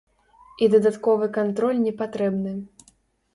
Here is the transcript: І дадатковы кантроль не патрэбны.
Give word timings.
І 0.63 0.69
дадатковы 0.75 1.27
кантроль 1.37 1.83
не 1.85 1.93
патрэбны. 2.01 2.57